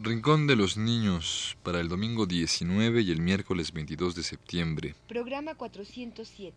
Rincón 0.00 0.46
de 0.46 0.54
los 0.54 0.76
Niños 0.76 1.56
para 1.64 1.80
el 1.80 1.88
domingo 1.88 2.24
19 2.24 3.00
y 3.02 3.10
el 3.10 3.20
miércoles 3.20 3.72
22 3.72 4.14
de 4.14 4.22
septiembre. 4.22 4.94
Programa 5.08 5.56
407. 5.56 6.54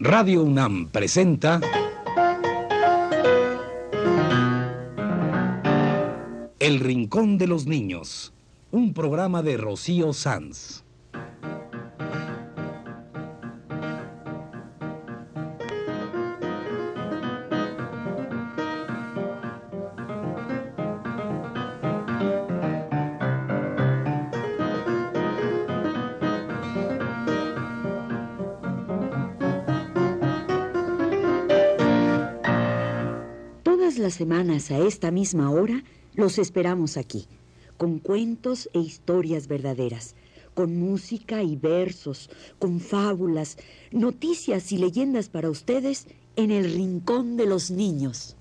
Radio 0.00 0.42
UNAM 0.42 0.88
presenta 0.88 1.60
El 6.58 6.80
Rincón 6.80 7.36
de 7.36 7.46
los 7.46 7.66
Niños, 7.66 8.32
un 8.70 8.94
programa 8.94 9.42
de 9.42 9.58
Rocío 9.58 10.14
Sanz. 10.14 10.82
A 34.70 34.78
esta 34.78 35.10
misma 35.10 35.50
hora 35.50 35.82
los 36.14 36.38
esperamos 36.38 36.96
aquí, 36.96 37.26
con 37.76 37.98
cuentos 37.98 38.68
e 38.72 38.80
historias 38.80 39.46
verdaderas, 39.46 40.14
con 40.54 40.78
música 40.78 41.42
y 41.42 41.56
versos, 41.56 42.30
con 42.58 42.80
fábulas, 42.80 43.56
noticias 43.92 44.72
y 44.72 44.78
leyendas 44.78 45.28
para 45.28 45.50
ustedes 45.50 46.06
en 46.36 46.50
el 46.50 46.72
Rincón 46.72 47.36
de 47.36 47.46
los 47.46 47.70
Niños. 47.70 48.36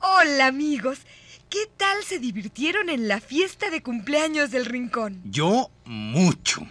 Hola 0.00 0.46
amigos, 0.46 1.00
¿qué 1.48 1.68
tal 1.76 2.02
se 2.04 2.18
divirtieron 2.18 2.88
en 2.88 3.08
la 3.08 3.20
fiesta 3.20 3.70
de 3.70 3.82
cumpleaños 3.82 4.50
del 4.50 4.66
Rincón? 4.66 5.20
Yo 5.24 5.70
mucho. 5.84 6.66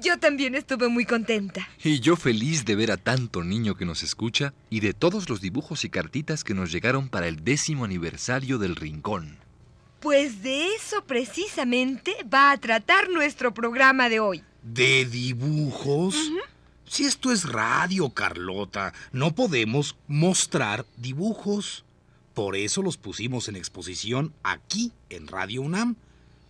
Yo 0.00 0.18
también 0.18 0.54
estuve 0.54 0.88
muy 0.88 1.04
contenta. 1.04 1.68
Y 1.82 2.00
yo 2.00 2.16
feliz 2.16 2.64
de 2.64 2.76
ver 2.76 2.90
a 2.90 2.96
tanto 2.96 3.42
niño 3.42 3.76
que 3.76 3.84
nos 3.84 4.02
escucha 4.02 4.54
y 4.70 4.80
de 4.80 4.92
todos 4.92 5.28
los 5.28 5.40
dibujos 5.40 5.84
y 5.84 5.90
cartitas 5.90 6.44
que 6.44 6.54
nos 6.54 6.72
llegaron 6.72 7.08
para 7.08 7.28
el 7.28 7.44
décimo 7.44 7.84
aniversario 7.84 8.58
del 8.58 8.76
Rincón. 8.76 9.38
Pues 10.00 10.42
de 10.42 10.68
eso 10.74 11.02
precisamente 11.06 12.14
va 12.32 12.50
a 12.50 12.58
tratar 12.58 13.08
nuestro 13.08 13.54
programa 13.54 14.08
de 14.08 14.20
hoy. 14.20 14.42
¿De 14.62 15.06
dibujos? 15.06 16.14
Si 16.86 17.06
esto 17.06 17.32
es 17.32 17.44
radio, 17.44 18.10
Carlota, 18.10 18.92
no 19.12 19.34
podemos 19.34 19.96
mostrar 20.06 20.84
dibujos. 20.96 21.84
Por 22.34 22.56
eso 22.56 22.82
los 22.82 22.96
pusimos 22.96 23.48
en 23.48 23.56
exposición 23.56 24.32
aquí 24.42 24.92
en 25.08 25.26
Radio 25.26 25.62
UNAM. 25.62 25.96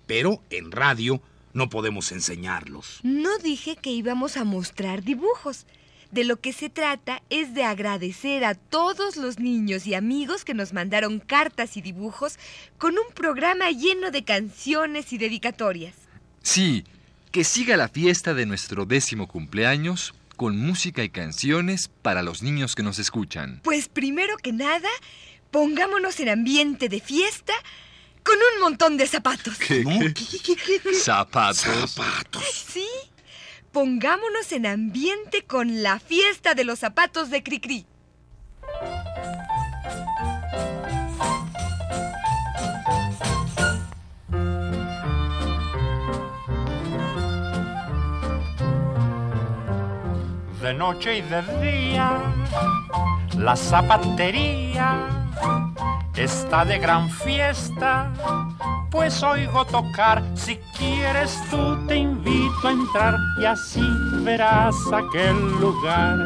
Pero 0.06 0.42
en 0.50 0.70
radio 0.70 1.22
no 1.54 1.70
podemos 1.70 2.12
enseñarlos. 2.12 3.00
No 3.02 3.38
dije 3.38 3.76
que 3.76 3.90
íbamos 3.90 4.36
a 4.36 4.44
mostrar 4.44 5.02
dibujos. 5.02 5.66
De 6.10 6.22
lo 6.22 6.38
que 6.40 6.52
se 6.52 6.68
trata 6.68 7.22
es 7.30 7.54
de 7.54 7.64
agradecer 7.64 8.44
a 8.44 8.54
todos 8.54 9.16
los 9.16 9.38
niños 9.40 9.86
y 9.86 9.94
amigos 9.94 10.44
que 10.44 10.54
nos 10.54 10.72
mandaron 10.72 11.18
cartas 11.18 11.76
y 11.76 11.82
dibujos 11.82 12.38
con 12.78 12.92
un 12.92 13.12
programa 13.14 13.70
lleno 13.70 14.10
de 14.10 14.22
canciones 14.22 15.12
y 15.12 15.18
dedicatorias. 15.18 15.94
Sí, 16.42 16.84
que 17.32 17.42
siga 17.42 17.76
la 17.76 17.88
fiesta 17.88 18.32
de 18.32 18.46
nuestro 18.46 18.86
décimo 18.86 19.26
cumpleaños 19.26 20.14
con 20.36 20.56
música 20.56 21.02
y 21.02 21.08
canciones 21.08 21.88
para 22.02 22.22
los 22.22 22.42
niños 22.42 22.74
que 22.74 22.82
nos 22.82 22.98
escuchan. 22.98 23.60
Pues 23.64 23.88
primero 23.88 24.36
que 24.36 24.52
nada, 24.52 24.88
pongámonos 25.50 26.20
en 26.20 26.28
ambiente 26.28 26.88
de 26.88 27.00
fiesta 27.00 27.54
con 28.24 28.36
un 28.36 28.60
montón 28.60 28.96
de 28.96 29.06
zapatos. 29.06 29.56
¿Qué? 29.58 29.84
¿No? 29.84 29.98
¿Qué, 30.00 30.14
qué, 30.14 30.56
qué, 30.56 30.80
qué? 30.80 30.94
Zapatos. 30.94 31.92
Zapatos. 31.92 32.42
Sí, 32.72 32.88
pongámonos 33.70 34.50
en 34.52 34.66
ambiente 34.66 35.44
con 35.44 35.82
la 35.82 36.00
fiesta 36.00 36.54
de 36.54 36.64
los 36.64 36.80
zapatos 36.80 37.30
de 37.30 37.42
Cricri. 37.42 37.86
de 50.64 50.72
noche 50.72 51.18
y 51.18 51.20
de 51.20 51.42
día. 51.60 52.22
La 53.36 53.54
zapatería 53.54 55.23
está 56.16 56.64
de 56.64 56.78
gran 56.78 57.10
fiesta, 57.10 58.10
pues 58.90 59.22
oigo 59.22 59.64
tocar. 59.64 60.22
Si 60.34 60.58
quieres 60.78 61.38
tú 61.50 61.86
te 61.86 61.96
invito 61.96 62.68
a 62.68 62.72
entrar 62.72 63.16
y 63.40 63.44
así 63.44 63.86
verás 64.22 64.74
aquel 64.92 65.36
lugar. 65.60 66.18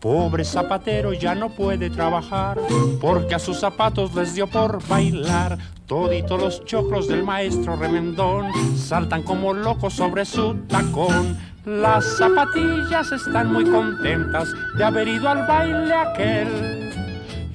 Pobre 0.00 0.44
zapatero 0.44 1.12
ya 1.12 1.34
no 1.34 1.50
puede 1.50 1.90
trabajar 1.90 2.56
porque 3.00 3.34
a 3.34 3.38
sus 3.38 3.58
zapatos 3.58 4.14
les 4.14 4.34
dio 4.34 4.46
por 4.46 4.86
bailar. 4.86 5.58
Toditos 5.86 6.40
los 6.40 6.64
choclos 6.64 7.08
del 7.08 7.24
maestro 7.24 7.74
remendón 7.74 8.52
saltan 8.76 9.22
como 9.22 9.52
locos 9.52 9.94
sobre 9.94 10.24
su 10.24 10.54
tacón. 10.68 11.36
Las 11.64 12.16
zapatillas 12.16 13.10
están 13.10 13.52
muy 13.52 13.64
contentas 13.64 14.48
de 14.76 14.84
haber 14.84 15.08
ido 15.08 15.28
al 15.28 15.46
baile 15.46 15.94
aquel. 15.94 16.77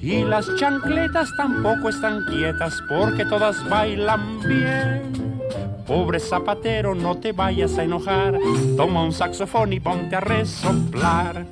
Y 0.04 0.22
las 0.22 0.54
chancletas 0.56 1.34
tampoco 1.34 1.88
están 1.88 2.26
quietas 2.26 2.78
porque 2.86 3.24
todas 3.24 3.66
bailan 3.70 4.38
bien. 4.40 5.40
Pobre 5.86 6.20
zapatero, 6.20 6.94
no 6.94 7.16
te 7.16 7.32
vayas 7.32 7.78
a 7.78 7.84
enojar. 7.84 8.38
Toma 8.76 9.02
un 9.02 9.14
saxofón 9.14 9.72
y 9.72 9.80
ponte 9.80 10.14
a 10.14 10.20
resoplar. 10.20 11.46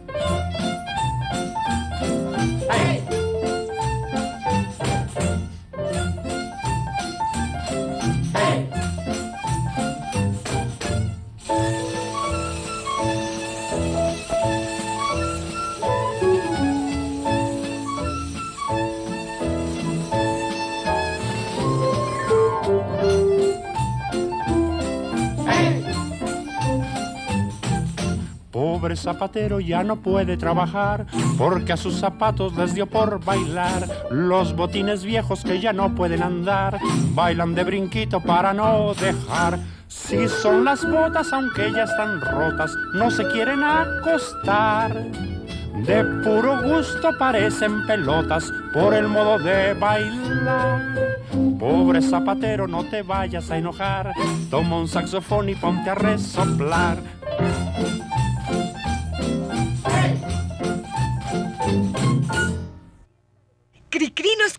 Pobre 28.92 29.00
zapatero 29.00 29.58
ya 29.58 29.82
no 29.82 29.96
puede 29.96 30.36
trabajar 30.36 31.06
porque 31.38 31.72
a 31.72 31.78
sus 31.78 31.94
zapatos 31.94 32.54
les 32.58 32.74
dio 32.74 32.84
por 32.84 33.24
bailar. 33.24 33.88
Los 34.10 34.54
botines 34.54 35.02
viejos 35.02 35.44
que 35.44 35.60
ya 35.60 35.72
no 35.72 35.94
pueden 35.94 36.22
andar 36.22 36.78
bailan 37.14 37.54
de 37.54 37.64
brinquito 37.64 38.20
para 38.20 38.52
no 38.52 38.92
dejar. 38.92 39.58
Si 39.88 40.28
son 40.28 40.66
las 40.66 40.86
botas, 40.86 41.32
aunque 41.32 41.72
ya 41.72 41.84
están 41.84 42.20
rotas, 42.20 42.70
no 42.92 43.10
se 43.10 43.26
quieren 43.28 43.62
acostar. 43.62 44.92
De 44.92 46.04
puro 46.22 46.62
gusto 46.62 47.12
parecen 47.18 47.86
pelotas 47.86 48.52
por 48.74 48.92
el 48.92 49.08
modo 49.08 49.38
de 49.38 49.72
bailar. 49.72 51.18
Pobre 51.58 52.02
zapatero, 52.02 52.68
no 52.68 52.84
te 52.84 53.00
vayas 53.00 53.50
a 53.50 53.56
enojar. 53.56 54.12
Toma 54.50 54.80
un 54.80 54.88
saxofón 54.88 55.48
y 55.48 55.54
ponte 55.54 55.88
a 55.88 55.94
resoplar. 55.94 56.98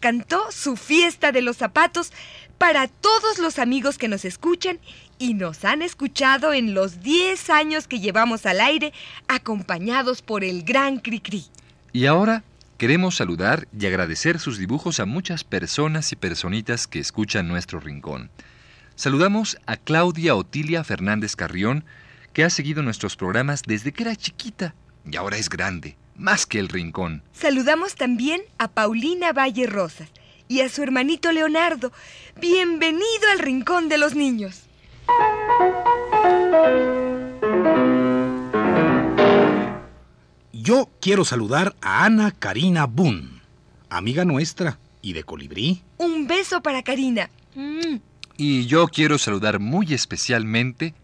Cantó 0.04 0.52
su 0.52 0.76
fiesta 0.76 1.32
de 1.32 1.42
los 1.42 1.56
zapatos 1.56 2.12
para 2.58 2.90
todos 2.90 3.40
los 3.40 3.58
amigos 3.58 3.98
que 3.98 4.10
nos 4.10 4.26
escuchan 4.26 4.78
y 5.18 5.34
nos 5.34 5.64
han 5.64 5.82
escuchado 5.82 6.52
en 6.52 6.74
los 6.74 7.02
10 7.02 7.50
años 7.50 7.88
que 7.88 8.02
llevamos 8.02 8.46
al 8.46 8.60
aire 8.60 8.92
acompañados 9.30 10.22
por 10.22 10.44
el 10.44 10.64
gran 10.64 11.00
Cricri. 11.00 11.46
Y 11.94 12.08
ahora 12.08 12.44
queremos 12.78 13.16
saludar 13.16 13.70
y 13.80 13.86
agradecer 13.86 14.40
sus 14.40 14.58
dibujos 14.58 15.00
a 15.00 15.06
muchas 15.06 15.46
personas 15.46 16.12
y 16.12 16.18
personitas 16.18 16.86
que 16.86 17.00
escuchan 17.00 17.48
nuestro 17.48 17.80
rincón. 17.80 18.30
Saludamos 18.96 19.58
a 19.68 19.78
Claudia 19.78 20.36
Otilia 20.36 20.84
Fernández 20.84 21.38
Carrión, 21.38 21.86
que 22.34 22.44
ha 22.44 22.50
seguido 22.50 22.84
nuestros 22.84 23.16
programas 23.16 23.62
desde 23.66 23.94
que 23.94 24.04
era 24.04 24.18
chiquita 24.18 24.76
y 25.10 25.16
ahora 25.16 25.38
es 25.38 25.48
grande, 25.48 25.96
más 26.16 26.46
que 26.46 26.60
el 26.60 26.70
rincón. 26.70 27.24
Saludamos 27.34 27.96
también 27.96 28.42
a 28.58 28.68
Paulina 28.68 29.34
Valle 29.34 29.68
Rosas 29.68 30.10
y 30.48 30.62
a 30.62 30.70
su 30.70 30.84
hermanito 30.84 31.32
Leonardo. 31.32 31.92
Bienvenido 32.40 33.30
al 33.32 33.40
Rincón 33.40 33.90
de 33.90 33.98
los 33.98 34.16
Niños. 34.16 34.64
yo 40.64 40.90
quiero 41.02 41.26
saludar 41.26 41.76
a 41.82 42.06
Ana 42.06 42.32
Karina 42.32 42.86
Boone, 42.86 43.42
amiga 43.90 44.24
nuestra 44.24 44.80
y 45.02 45.12
de 45.12 45.26
Colibrí. 45.26 45.84
Un 45.98 46.26
beso 46.26 46.62
para 46.62 46.84
Karina. 46.84 47.30
Mm. 47.54 47.98
Y 48.38 48.66
yo 48.66 48.88
quiero 48.88 49.18
saludar 49.18 49.60
muy 49.60 49.94
especialmente 49.94 50.96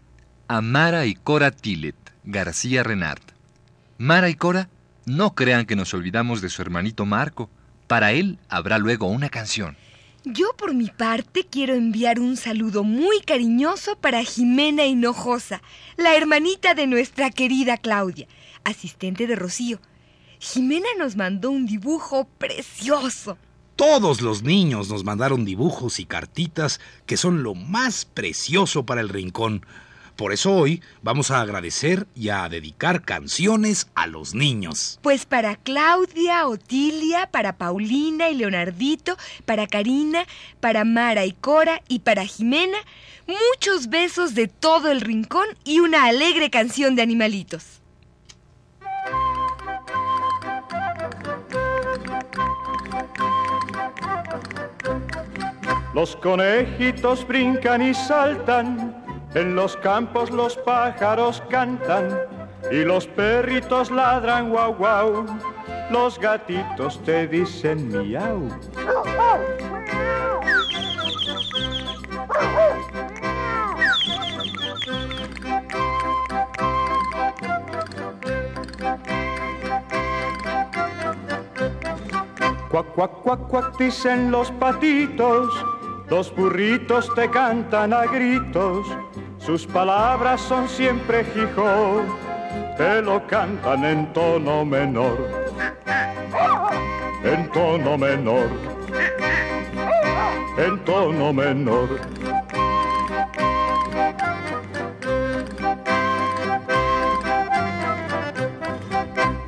a 0.48 0.62
Mara 0.62 1.04
y 1.04 1.14
Cora 1.14 1.50
Tillet 1.50 1.94
García 2.24 2.82
Renard. 2.82 3.20
Mara 3.98 4.30
y 4.30 4.34
Cora, 4.34 4.70
no 5.06 5.34
crean 5.34 5.66
que 5.66 5.76
nos 5.76 5.94
olvidamos 5.94 6.40
de 6.40 6.48
su 6.48 6.62
hermanito 6.62 7.06
Marco. 7.06 7.50
Para 7.86 8.12
él 8.12 8.38
habrá 8.48 8.78
luego 8.78 9.06
una 9.06 9.28
canción. 9.28 9.76
Yo 10.24 10.52
por 10.56 10.74
mi 10.74 10.88
parte 10.88 11.46
quiero 11.50 11.74
enviar 11.74 12.20
un 12.20 12.36
saludo 12.36 12.84
muy 12.84 13.20
cariñoso 13.20 13.96
para 13.96 14.22
Jimena 14.22 14.84
Hinojosa, 14.84 15.62
la 15.96 16.14
hermanita 16.14 16.74
de 16.74 16.86
nuestra 16.86 17.30
querida 17.30 17.78
Claudia, 17.78 18.28
asistente 18.64 19.26
de 19.26 19.34
Rocío. 19.34 19.80
Jimena 20.38 20.88
nos 20.98 21.16
mandó 21.16 21.50
un 21.50 21.64
dibujo 21.64 22.28
precioso. 22.38 23.38
Todos 23.76 24.20
los 24.20 24.42
niños 24.42 24.90
nos 24.90 25.04
mandaron 25.04 25.46
dibujos 25.46 26.00
y 26.00 26.04
cartitas 26.04 26.80
que 27.06 27.16
son 27.16 27.42
lo 27.42 27.54
más 27.54 28.04
precioso 28.04 28.84
para 28.84 29.00
el 29.00 29.08
rincón. 29.08 29.64
Por 30.20 30.34
eso 30.34 30.52
hoy 30.52 30.82
vamos 31.00 31.30
a 31.30 31.40
agradecer 31.40 32.06
y 32.14 32.28
a 32.28 32.46
dedicar 32.50 33.06
canciones 33.06 33.88
a 33.94 34.06
los 34.06 34.34
niños. 34.34 35.00
Pues 35.00 35.24
para 35.24 35.56
Claudia, 35.56 36.46
Otilia, 36.46 37.30
para 37.30 37.56
Paulina 37.56 38.28
y 38.28 38.34
Leonardito, 38.34 39.16
para 39.46 39.66
Karina, 39.66 40.26
para 40.60 40.84
Mara 40.84 41.24
y 41.24 41.32
Cora 41.32 41.80
y 41.88 42.00
para 42.00 42.26
Jimena, 42.26 42.76
muchos 43.26 43.88
besos 43.88 44.34
de 44.34 44.46
todo 44.46 44.90
el 44.90 45.00
rincón 45.00 45.46
y 45.64 45.80
una 45.80 46.04
alegre 46.04 46.50
canción 46.50 46.96
de 46.96 47.00
animalitos. 47.00 47.80
Los 55.94 56.14
conejitos 56.14 57.26
brincan 57.26 57.82
y 57.82 57.94
saltan, 57.94 58.99
en 59.34 59.54
los 59.54 59.76
campos 59.76 60.30
los 60.30 60.56
pájaros 60.56 61.42
cantan 61.48 62.18
y 62.70 62.84
los 62.84 63.06
perritos 63.06 63.90
ladran 63.90 64.50
guau 64.50 64.74
guau. 64.74 65.26
Los 65.90 66.18
gatitos 66.18 67.02
te 67.04 67.26
dicen 67.26 67.88
miau. 67.88 68.48
Cuac, 82.70 82.86
cuac, 82.94 83.10
cuac, 83.22 83.48
cuac, 83.48 83.78
dicen 83.78 84.30
los 84.30 84.52
patitos, 84.52 85.48
los 86.08 86.32
burritos 86.34 87.12
te 87.16 87.28
cantan 87.28 87.92
a 87.92 88.06
gritos, 88.06 88.86
sus 89.50 89.66
palabras 89.66 90.40
son 90.42 90.68
siempre 90.68 91.24
jijo, 91.24 92.04
te 92.76 93.02
lo 93.02 93.26
cantan 93.26 93.84
en 93.84 94.12
tono 94.12 94.64
menor, 94.64 95.18
en 97.24 97.50
tono 97.50 97.98
menor, 97.98 98.48
en 100.56 100.78
tono 100.84 101.32
menor. 101.32 101.88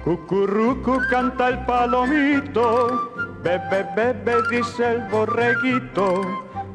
Cucurrucu 0.02 0.98
canta 1.08 1.48
el 1.50 1.64
palomito, 1.64 3.08
bebe, 3.44 3.86
bebe, 3.94 4.34
dice 4.50 4.94
el 4.94 5.02
borreguito, 5.02 6.22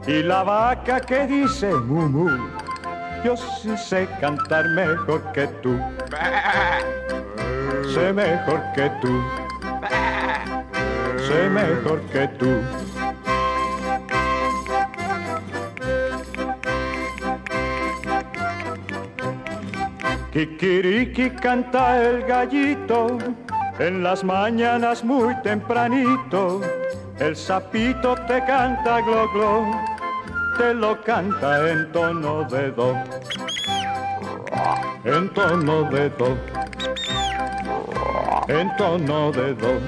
y 0.08 0.24
la 0.24 0.44
vaca 0.44 1.02
que 1.02 1.28
dice 1.28 1.74
mu, 1.74 2.08
mu. 2.08 2.67
Yo 3.24 3.36
sí 3.36 3.76
sé 3.78 4.08
cantar 4.22 4.66
mejor 4.70 5.22
que 5.34 5.48
tú, 5.62 5.78
sé 7.94 8.14
mejor 8.14 8.62
que 8.76 8.90
tú, 9.02 9.22
sé 11.28 11.50
mejor 11.50 12.02
que 12.14 12.28
tú. 12.40 12.62
Kikiriki 20.32 21.32
canta 21.32 22.00
el 22.00 22.24
gallito 22.24 23.18
en 23.80 24.04
las 24.04 24.24
mañanas 24.24 25.04
muy 25.04 25.34
tempranito. 25.42 26.62
El 27.20 27.36
sapito 27.36 28.14
te 28.28 28.40
canta 28.46 29.02
glo 29.02 29.28
glo, 29.34 29.66
te 30.58 30.74
lo 30.74 31.00
canta 31.04 31.70
en 31.70 31.92
tono 31.92 32.44
de 32.50 32.72
do, 32.72 32.96
en 35.04 35.30
tono 35.34 35.84
de 35.92 36.10
do, 36.10 36.38
en 38.48 38.76
tono 38.76 39.32
de 39.32 39.54
do. 39.54 39.80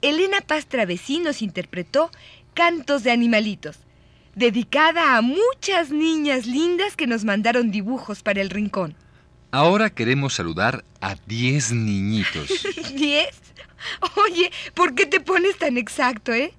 Elena 0.00 0.40
Paz 0.42 0.66
Travesí 0.66 1.18
nos 1.18 1.42
interpretó 1.42 2.10
Cantos 2.54 3.02
de 3.02 3.10
Animalitos, 3.10 3.78
dedicada 4.36 5.16
a 5.16 5.22
muchas 5.22 5.90
niñas 5.90 6.46
lindas 6.46 6.94
que 6.94 7.08
nos 7.08 7.24
mandaron 7.24 7.72
dibujos 7.72 8.22
para 8.22 8.40
el 8.40 8.50
rincón. 8.50 8.94
Ahora 9.50 9.88
queremos 9.88 10.34
saludar 10.34 10.84
a 11.00 11.14
10 11.26 11.72
niñitos. 11.72 12.48
¿Diez? 12.94 13.30
Oye, 14.16 14.50
¿por 14.74 14.94
qué 14.94 15.06
te 15.06 15.20
pones 15.20 15.56
tan 15.56 15.78
exacto, 15.78 16.32
eh? 16.32 16.52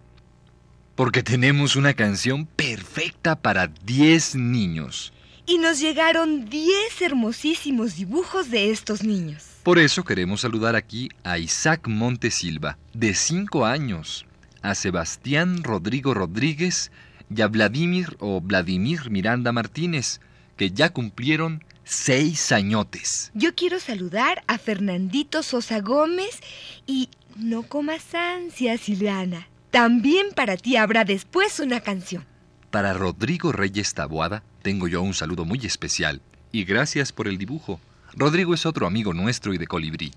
Porque 0.96 1.22
tenemos 1.22 1.76
una 1.76 1.94
canción 1.94 2.46
perfecta 2.48 3.36
para 3.36 3.68
10 3.68 4.36
niños. 4.36 5.14
Y 5.46 5.60
nos 5.60 5.80
llegaron 5.80 6.50
10 6.50 7.02
hermosísimos 7.02 7.96
dibujos 7.96 8.50
de 8.50 8.72
estos 8.72 9.04
niños. 9.04 9.46
Por 9.64 9.78
eso 9.78 10.04
queremos 10.04 10.42
saludar 10.42 10.76
aquí 10.76 11.10
a 11.24 11.38
Isaac 11.38 11.88
Montesilva, 11.88 12.78
de 12.94 13.14
5 13.14 13.66
años, 13.66 14.26
a 14.64 14.74
Sebastián 14.74 15.64
Rodrigo 15.64 16.16
Rodríguez 16.16 16.92
y 17.34 17.42
a 17.42 17.48
Vladimir 17.48 18.18
o 18.20 18.42
Vladimir 18.42 19.12
Miranda 19.12 19.52
Martínez, 19.52 20.22
que 20.58 20.72
ya 20.72 20.90
cumplieron 20.90 21.64
6 21.90 22.52
añotes. 22.52 23.32
Yo 23.34 23.56
quiero 23.56 23.80
saludar 23.80 24.44
a 24.46 24.60
Fernandito 24.60 25.42
Sosa 25.42 25.80
Gómez 25.80 26.40
y 26.86 27.10
no 27.36 27.64
comas 27.64 28.14
ansias, 28.14 28.88
Ileana. 28.90 29.48
También 29.72 30.28
para 30.36 30.56
ti 30.56 30.76
habrá 30.76 31.04
después 31.04 31.60
una 31.60 31.80
canción. 31.82 32.26
Para 32.70 32.94
Rodrigo 32.94 33.52
Reyes 33.52 33.96
Taboada 33.96 34.44
tengo 34.62 34.88
yo 34.88 35.02
un 35.02 35.16
saludo 35.16 35.46
muy 35.46 35.66
especial 35.66 36.22
y 36.52 36.64
gracias 36.64 37.12
por 37.12 37.28
el 37.28 37.40
dibujo. 37.40 37.80
Rodrigo 38.14 38.54
es 38.54 38.68
otro 38.68 38.86
amigo 38.86 39.16
nuestro 39.16 39.56
y 39.56 39.58
de 39.58 39.66
Colibrí. 39.66 40.12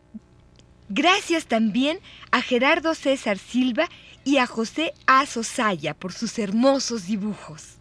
Gracias 0.91 1.47
también 1.47 2.00
a 2.33 2.43
Gerardo 2.43 2.95
César 2.95 3.38
Silva 3.38 3.88
y 4.25 4.37
a 4.37 4.47
José 4.47 4.93
A. 5.07 5.25
Sosaya 5.25 5.95
por 5.95 6.12
sus 6.12 6.38
hermosos 6.38 7.07
dibujos. 7.07 7.76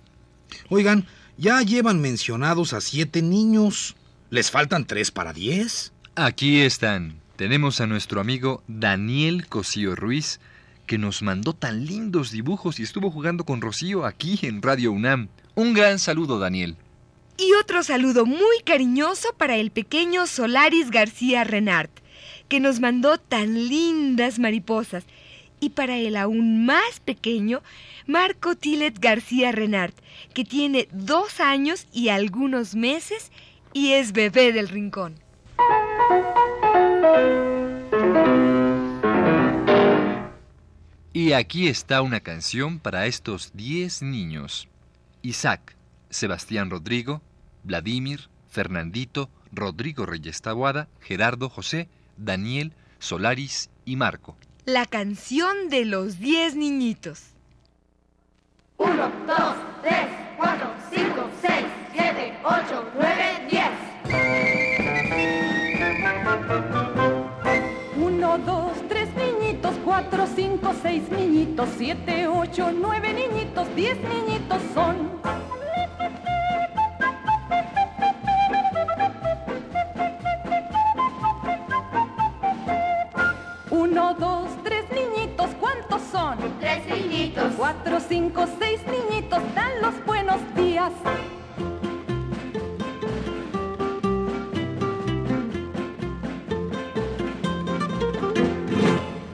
Oigan, 0.70 1.06
ya 1.42 1.64
llevan 1.64 2.00
mencionados 2.02 2.72
a 2.74 2.82
siete 2.82 3.24
niños. 3.24 3.96
¿Les 4.30 4.52
faltan 4.52 4.86
tres 4.86 5.10
para 5.10 5.34
diez? 5.34 5.92
Aquí 6.14 6.62
están. 6.62 7.20
Tenemos 7.36 7.82
a 7.82 7.88
nuestro 7.88 8.22
amigo 8.22 8.62
Daniel 8.68 9.48
Cosío 9.48 9.96
Ruiz, 9.96 10.40
que 10.86 11.00
nos 11.00 11.24
mandó 11.24 11.54
tan 11.54 11.88
lindos 11.88 12.30
dibujos 12.30 12.80
y 12.80 12.84
estuvo 12.84 13.10
jugando 13.10 13.44
con 13.44 13.60
Rocío 13.60 14.06
aquí 14.06 14.38
en 14.44 14.62
Radio 14.62 14.92
UNAM. 14.92 15.30
Un 15.56 15.74
gran 15.74 15.98
saludo, 15.98 16.38
Daniel. 16.38 16.78
Y 17.40 17.54
otro 17.54 17.82
saludo 17.82 18.28
muy 18.28 18.60
cariñoso 18.64 19.34
para 19.36 19.56
el 19.56 19.72
pequeño 19.72 20.28
Solaris 20.28 20.92
García 20.92 21.44
Renard, 21.44 21.90
que 22.50 22.60
nos 22.60 22.80
mandó 22.80 23.18
tan 23.18 23.68
lindas 23.68 24.38
mariposas. 24.38 25.06
Y 25.62 25.70
para 25.70 25.96
el 25.96 26.18
aún 26.18 26.66
más 26.66 27.00
pequeño, 27.06 27.62
Marco 28.08 28.56
Tilet 28.56 29.00
García 29.00 29.54
Renard, 29.54 29.94
que 30.34 30.44
tiene 30.44 30.90
dos 30.92 31.40
años 31.40 31.88
y 31.94 32.10
algunos 32.10 32.76
meses 32.76 33.32
y 33.72 33.94
es 33.94 34.12
bebé 34.12 34.52
del 34.52 34.68
rincón. 34.68 35.16
Y 41.14 41.34
aquí 41.34 41.68
está 41.68 42.02
una 42.02 42.22
canción 42.22 42.80
para 42.80 43.06
estos 43.06 43.52
10 43.54 44.02
niños. 44.02 44.68
Isaac, 45.22 45.76
Sebastián 46.10 46.70
Rodrigo, 46.70 47.22
Vladimir, 47.64 48.30
Fernandito, 48.50 49.30
Rodrigo 49.52 50.06
Reyes 50.06 50.42
Taboada, 50.42 50.88
Gerardo 51.02 51.50
José, 51.50 51.88
Daniel, 52.18 52.74
Solaris 53.00 53.70
y 53.86 53.96
Marco. 53.96 54.36
La 54.66 54.86
canción 54.86 55.70
de 55.70 55.86
los 55.86 56.20
diez 56.20 56.56
niñitos. 56.56 57.24
1, 58.78 58.94
2, 58.96 59.38
3, 59.82 59.96
4, 60.38 60.74
5, 60.94 61.30
6, 61.42 61.66
7, 61.94 62.40
8, 62.44 62.86
9, 62.94 63.48
10. 63.50 63.64
1, 67.98 68.38
2, 68.38 68.72
3 68.88 69.10
niñitos, 69.16 69.74
4, 69.84 70.28
5, 70.36 70.76
6 70.84 71.10
niñitos, 71.10 71.70
7, 71.80 72.28
8, 72.28 72.72
9 72.72 73.14
niñitos, 73.14 73.76
10 73.76 73.98
niñitos 73.98 74.62
son. 74.76 75.41
Tres 86.60 86.86
niñitos. 86.88 87.54
Cuatro, 87.58 88.00
cinco, 88.00 88.46
seis 88.60 88.80
niñitos, 88.88 89.40
dan 89.54 89.82
los 89.82 90.06
buenos 90.06 90.40
días. 90.56 90.92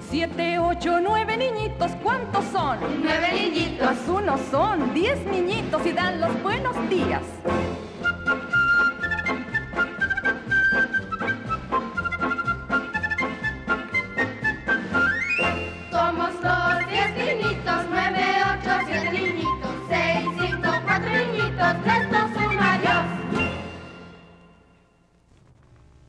Siete, 0.10 0.60
ocho, 0.60 1.00
nueve 1.02 1.38
niñitos, 1.38 1.92
¿cuántos 2.04 2.44
son? 2.46 2.78
Nueve 3.02 3.30
niñitos. 3.34 3.88
Pues 3.88 4.10
uno 4.10 4.38
son 4.52 4.94
diez 4.94 5.26
niñitos 5.26 5.86
y 5.86 5.92
dan 5.92 6.20
los 6.20 6.42
buenos 6.44 6.76
días. 6.90 7.22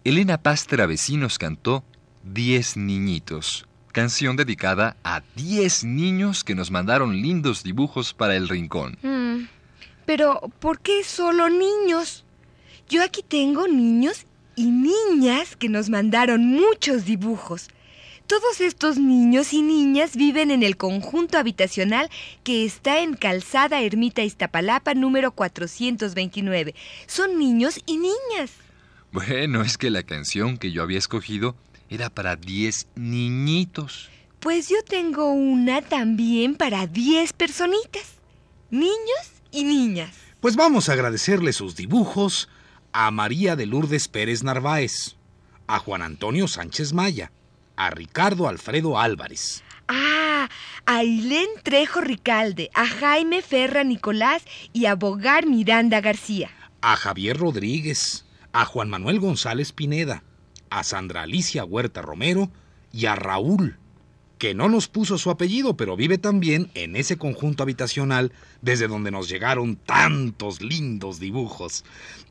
Elena 0.09 0.39
Paz 0.43 0.67
Travesí 0.67 1.19
nos 1.19 1.37
cantó 1.37 1.85
Diez 2.25 2.79
Niñitos, 2.79 3.67
canción 3.93 4.37
dedicada 4.37 4.97
a 5.05 5.21
diez 5.37 5.85
niños 5.85 6.45
que 6.45 6.55
nos 6.55 6.71
mandaron 6.71 7.21
lindos 7.21 7.63
dibujos 7.63 8.15
para 8.15 8.35
el 8.35 8.49
rincón. 8.49 8.97
Mm, 9.03 9.49
Pero, 10.07 10.41
¿por 10.61 10.81
qué 10.81 11.05
solo 11.05 11.51
niños? 11.51 12.25
Yo 12.89 13.03
aquí 13.05 13.23
tengo 13.23 13.69
niños 13.69 14.25
y 14.57 14.71
niñas 14.71 15.57
que 15.57 15.69
nos 15.69 15.91
mandaron 15.91 16.47
muchos 16.47 17.05
dibujos. 17.05 17.69
Todos 18.27 18.63
estos 18.63 18.97
niños 18.97 19.53
y 19.53 19.61
niñas 19.61 20.17
viven 20.17 20.51
en 20.51 20.63
el 20.63 20.79
conjunto 20.79 21.37
habitacional 21.37 22.09
que 22.45 22.65
está 22.65 23.01
en 23.01 23.13
Calzada 23.13 23.83
Ermita 23.83 24.23
Iztapalapa 24.23 24.95
número 24.95 25.33
429. 25.33 26.75
Son 27.07 27.39
niños 27.39 27.83
y 27.85 27.99
niñas. 27.99 28.68
Bueno, 29.13 29.63
es 29.63 29.79
que 29.79 29.91
la 29.91 30.03
canción 30.03 30.59
que 30.59 30.71
yo 30.73 30.83
había 30.83 30.99
escogido 30.99 31.57
era 31.91 32.11
para 32.11 32.37
diez 32.37 32.87
niñitos. 32.95 34.11
Pues 34.41 34.69
yo 34.69 34.77
tengo 34.87 35.33
una 35.33 35.83
también 35.83 36.55
para 36.55 36.87
10 36.87 37.33
personitas. 37.33 38.19
Niños 38.71 39.33
y 39.51 39.65
niñas. 39.65 40.15
Pues 40.41 40.55
vamos 40.55 40.89
a 40.89 40.93
agradecerle 40.93 41.53
sus 41.53 41.75
dibujos 41.75 42.49
a 42.93 43.11
María 43.11 43.57
de 43.57 43.67
Lourdes 43.67 44.07
Pérez 44.09 44.45
Narváez, 44.45 45.17
a 45.67 45.79
Juan 45.79 46.03
Antonio 46.03 46.47
Sánchez 46.47 46.93
Maya, 46.93 47.33
a 47.77 47.91
Ricardo 47.91 48.47
Alfredo 48.49 48.99
Álvarez, 48.99 49.65
Ah, 49.89 50.49
a 50.87 50.97
Ailén 50.99 51.49
Trejo 51.63 52.01
Ricalde, 52.03 52.71
a 52.75 52.87
Jaime 52.87 53.41
Ferra 53.43 53.83
Nicolás 53.85 54.45
y 54.73 54.85
a 54.85 54.95
Bogar 54.95 55.47
Miranda 55.47 56.01
García. 56.01 56.51
a 56.83 56.95
Javier 56.95 57.37
Rodríguez, 57.39 58.25
a 58.53 58.65
Juan 58.65 58.91
Manuel 58.91 59.21
González 59.21 59.73
Pineda, 59.73 60.25
a 60.71 60.85
Sandra 60.85 61.23
Alicia 61.23 61.65
Huerta 61.65 62.03
Romero 62.03 62.51
y 62.93 63.07
a 63.07 63.15
Raúl, 63.15 63.79
que 64.39 64.55
no 64.55 64.69
nos 64.69 64.89
puso 64.89 65.19
su 65.19 65.31
apellido, 65.31 65.77
pero 65.77 65.97
vive 65.97 66.17
también 66.17 66.71
en 66.75 66.97
ese 66.97 67.19
conjunto 67.19 67.63
habitacional 67.63 68.33
desde 68.63 68.89
donde 68.89 69.11
nos 69.11 69.29
llegaron 69.29 69.77
tantos 69.77 70.63
lindos 70.63 71.19
dibujos. 71.19 71.85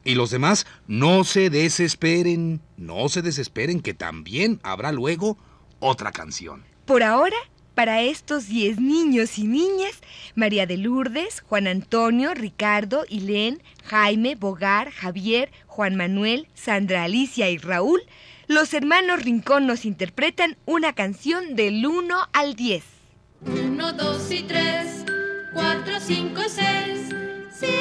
Y 0.04 0.16
los 0.16 0.30
demás, 0.30 0.66
no 0.88 1.24
se 1.24 1.50
desesperen, 1.50 2.62
no 2.78 3.10
se 3.10 3.22
desesperen, 3.22 3.82
que 3.82 3.94
también 3.94 4.60
habrá 4.64 4.92
luego 4.92 5.38
otra 5.80 6.12
canción. 6.12 6.64
Por 6.86 7.04
ahora, 7.04 7.36
para 7.78 8.02
estos 8.02 8.48
10 8.48 8.80
niños 8.80 9.38
y 9.38 9.44
niñas, 9.44 10.02
María 10.34 10.66
de 10.66 10.78
Lourdes, 10.78 11.42
Juan 11.42 11.68
Antonio, 11.68 12.34
Ricardo, 12.34 13.04
Ilén, 13.08 13.62
Jaime, 13.84 14.36
Bogar, 14.36 14.90
Javier, 14.90 15.52
Juan 15.78 15.96
Manuel, 15.96 16.48
Sandra 16.56 17.04
Alicia 17.04 17.52
y 17.52 17.60
Raúl, 17.60 18.02
los 18.48 18.74
hermanos 18.74 19.24
Rincón 19.24 19.68
nos 19.68 19.86
interpretan 19.86 20.58
una 20.66 20.94
canción 20.94 21.56
del 21.56 21.86
1 21.86 22.30
al 22.34 22.56
10. 22.56 22.84
1, 23.46 23.94
2 23.94 24.32
y 24.32 24.42
3, 24.42 25.06
4, 25.54 26.00
5 26.00 26.42
y 26.42 26.50
6, 26.50 27.16
7, 27.52 27.78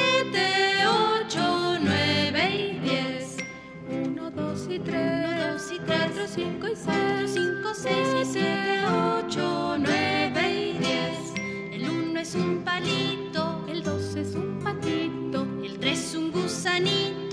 8, 1.25 1.79
9 1.81 2.51
y 2.55 2.79
10. 2.81 3.37
1, 3.89 4.29
2 4.29 4.67
y 4.69 4.77
3, 4.77 5.53
2 5.53 5.71
y 5.71 5.79
4, 5.79 6.27
5 6.35 6.67
y 6.67 6.75
6, 6.75 7.31
5, 7.33 7.73
6 7.73 7.97
y 8.21 8.25
7, 8.31 8.85
8, 9.25 9.77
9 9.79 10.53
y 10.53 10.77
10. 10.77 10.91
El 11.71 11.89
1 11.89 12.19
es 12.19 12.35
un 12.35 12.63
palito, 12.63 13.65
el 13.67 13.81
2 13.81 14.15
es 14.17 14.35
un 14.35 14.59
patito, 14.59 15.47
el 15.63 15.79
3 15.79 16.15
un 16.15 16.31
gusanito, 16.31 17.26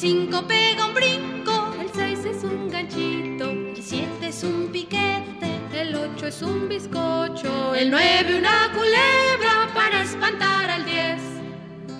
5 0.00 0.46
pega 0.46 0.86
un 0.86 0.94
brinco, 0.94 1.74
el 1.78 1.90
6 1.92 2.24
es 2.24 2.42
un 2.42 2.70
ganchito, 2.70 3.50
el 3.50 3.82
7 3.82 4.28
es 4.28 4.42
un 4.44 4.68
piquete, 4.72 5.60
el 5.74 5.94
8 5.94 6.26
es 6.26 6.40
un 6.40 6.70
bizcocho, 6.70 7.74
el 7.74 7.90
9 7.90 8.38
una 8.38 8.72
culebra 8.72 9.68
para 9.74 10.00
espantar 10.00 10.70
al 10.70 10.86
10. 10.86 11.20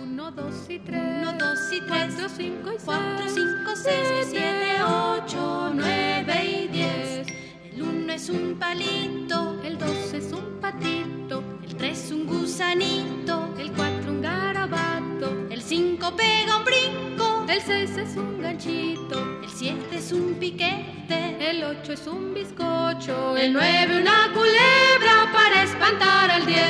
1, 0.03 0.31
2 0.31 0.71
y 0.71 0.79
3, 0.79 1.03
1, 1.29 1.33
2 1.35 1.73
y 1.75 1.81
3, 1.83 2.15
4, 2.17 2.29
5 2.39 2.73
y 2.73 2.85
4, 2.87 3.29
5, 3.29 3.71
6 3.75 3.95
y 3.95 4.31
7, 4.31 4.83
8, 4.83 5.73
9 5.75 6.45
y 6.47 6.69
10. 6.69 7.27
El 7.75 7.83
1 7.83 8.13
es 8.15 8.31
un 8.31 8.59
palito, 8.59 9.61
el 9.63 9.77
2 9.77 10.15
es 10.15 10.33
un 10.33 10.59
patito, 10.59 11.45
el 11.63 11.77
3 11.77 12.13
un 12.13 12.27
gusanito, 12.27 13.55
el 13.59 13.71
4 13.73 14.11
un 14.11 14.23
garabato, 14.23 15.47
el 15.51 15.61
5 15.61 16.17
pega 16.17 16.57
un 16.57 16.65
brinco, 16.65 17.00
el 17.61 17.89
6 17.89 17.97
es 17.99 18.17
un 18.17 18.41
ganchito, 18.41 19.43
el 19.43 19.51
7 19.51 19.97
es 19.97 20.13
un 20.13 20.35
piquete, 20.35 21.51
el 21.51 21.63
8 21.63 21.93
es 21.93 22.07
un 22.07 22.33
bizcocho, 22.33 23.37
el 23.37 23.53
9 23.53 24.01
una 24.01 24.33
culebra 24.33 25.31
para 25.33 25.65
espantar 25.65 26.31
al 26.31 26.47
10. 26.47 26.61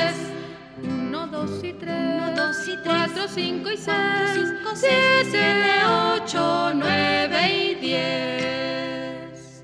1, 0.83 1.27
2 1.27 1.63
y 1.63 1.73
3, 1.73 1.95
1, 2.31 2.35
2 2.35 2.67
y 2.67 2.71
3, 2.71 2.83
4, 2.83 3.27
5 3.27 3.71
y 3.71 3.77
6, 3.77 3.87
5, 4.33 4.75
6, 4.75 5.27
7, 5.31 5.85
8, 6.23 6.71
9 6.75 7.53
y 7.53 7.75
10. 7.75 9.63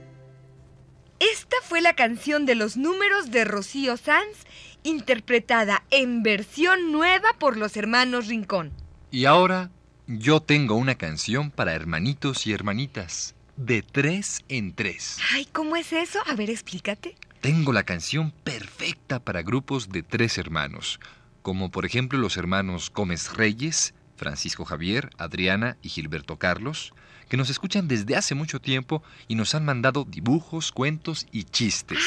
Esta 1.19 1.57
fue 1.63 1.81
la 1.81 1.93
canción 1.93 2.45
de 2.45 2.55
los 2.55 2.77
números 2.77 3.31
de 3.31 3.43
Rocío 3.43 3.97
Sanz, 3.97 4.45
interpretada 4.83 5.83
en 5.89 6.23
versión 6.23 6.91
nueva 6.93 7.29
por 7.37 7.57
los 7.57 7.75
hermanos 7.75 8.27
Rincón. 8.27 8.71
Y 9.11 9.25
ahora 9.25 9.71
yo 10.07 10.39
tengo 10.39 10.75
una 10.75 10.95
canción 10.95 11.51
para 11.51 11.73
hermanitos 11.73 12.47
y 12.47 12.53
hermanitas, 12.53 13.35
de 13.57 13.81
tres 13.81 14.41
en 14.47 14.73
tres. 14.73 15.17
Ay, 15.33 15.45
¿cómo 15.51 15.75
es 15.75 15.91
eso? 15.91 16.19
A 16.27 16.35
ver, 16.35 16.49
explícate. 16.49 17.15
Tengo 17.41 17.73
la 17.73 17.83
canción 17.83 18.31
perfecta 18.31 19.19
para 19.19 19.41
grupos 19.41 19.89
de 19.89 20.03
tres 20.03 20.37
hermanos, 20.37 21.01
como 21.41 21.71
por 21.71 21.85
ejemplo 21.85 22.17
los 22.19 22.37
hermanos 22.37 22.89
Gómez 22.93 23.33
Reyes, 23.33 23.93
Francisco 24.15 24.63
Javier, 24.63 25.09
Adriana 25.17 25.77
y 25.81 25.89
Gilberto 25.89 26.37
Carlos, 26.37 26.93
que 27.27 27.35
nos 27.35 27.49
escuchan 27.49 27.89
desde 27.89 28.15
hace 28.15 28.33
mucho 28.33 28.61
tiempo 28.61 29.03
y 29.27 29.35
nos 29.35 29.55
han 29.55 29.65
mandado 29.65 30.05
dibujos, 30.05 30.71
cuentos 30.71 31.27
y 31.33 31.43
chistes. 31.43 31.99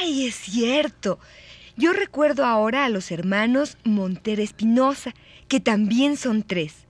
Ay, 0.00 0.28
es 0.28 0.36
cierto. 0.36 1.18
Yo 1.76 1.92
recuerdo 1.92 2.44
ahora 2.44 2.84
a 2.84 2.88
los 2.88 3.10
hermanos 3.10 3.76
Montero 3.82 4.42
Espinosa, 4.42 5.12
que 5.48 5.58
también 5.58 6.16
son 6.16 6.44
tres. 6.44 6.87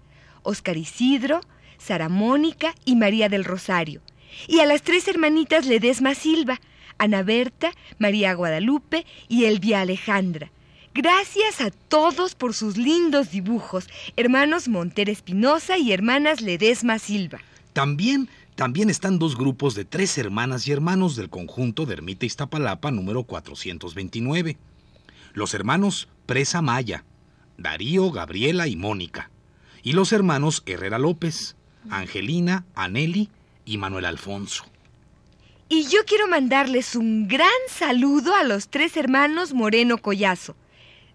Oscar 0.49 0.79
Isidro, 0.79 1.41
Sara 1.77 2.09
Mónica 2.09 2.75
y 2.87 2.97
María 2.97 3.29
del 3.29 3.45
Rosario. 3.45 4.01
Y 4.47 4.61
a 4.61 4.67
las 4.67 4.83
tres 4.83 5.07
hermanitas 5.07 5.67
Ledesma 5.67 6.15
Silva, 6.15 6.59
Ana 6.97 7.23
Berta, 7.23 7.73
María 7.99 8.33
Guadalupe 8.33 9.05
y 9.29 9.45
Elvia 9.45 9.83
Alejandra. 9.83 10.51
Gracias 10.95 11.61
a 11.61 11.71
todos 11.71 12.35
por 12.35 12.55
sus 12.55 12.79
lindos 12.79 13.31
dibujos, 13.31 13.89
hermanos 14.17 14.69
Montero 14.69 15.13
Espinosa 15.13 15.77
y 15.77 15.93
hermanas 15.93 16.41
Ledesma 16.41 16.99
Silva. 16.99 17.41
También, 17.75 18.29
también 18.57 18.89
están 18.89 19.19
dos 19.19 19.37
grupos 19.37 19.75
de 19.75 19.85
tres 19.85 20.17
hermanas 20.17 20.67
y 20.67 20.73
hermanos 20.73 21.15
del 21.15 21.29
conjunto 21.29 21.85
de 21.85 21.93
Ermita 21.93 22.25
Iztapalapa 22.25 22.91
número 22.91 23.25
429. 23.25 24.57
los 25.35 25.53
hermanos 25.55 26.09
Presa 26.27 26.63
Maya, 26.63 27.05
Darío, 27.59 28.11
Gabriela 28.11 28.67
y 28.67 28.77
Mónica, 28.77 29.31
y 29.89 29.93
los 29.93 30.13
hermanos 30.13 30.63
Herrera 30.67 30.99
López, 30.99 31.57
Angelina, 31.89 32.67
Aneli 32.75 33.31
y 33.65 33.79
Manuel 33.79 34.05
Alfonso. 34.05 34.67
Y 35.71 35.85
yo 35.85 36.01
quiero 36.07 36.29
mandarles 36.29 36.95
un 36.95 37.27
gran 37.27 37.49
saludo 37.71 38.35
a 38.35 38.45
los 38.45 38.69
tres 38.69 38.99
hermanos 38.99 39.55
Moreno 39.55 39.97
Collazo, 39.97 40.57